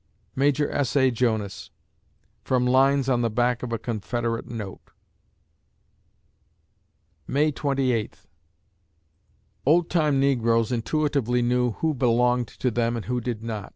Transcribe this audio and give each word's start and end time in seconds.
MAJOR 0.35 0.67
S. 0.71 0.95
A. 0.95 1.11
JONAS 1.11 1.69
(From 2.43 2.65
"Lines 2.65 3.07
on 3.07 3.21
the 3.21 3.29
back 3.29 3.61
of 3.61 3.71
a 3.71 3.77
Confederate 3.77 4.47
note") 4.47 4.89
May 7.27 7.51
Twenty 7.51 7.91
Eighth 7.91 8.27
Old 9.63 9.91
time 9.91 10.19
negroes 10.19 10.71
intuitively 10.71 11.43
knew 11.43 11.73
who 11.73 11.93
"belonged" 11.93 12.47
to 12.47 12.71
them 12.71 12.95
and 12.95 13.05
who 13.05 13.21
did 13.21 13.43
not. 13.43 13.69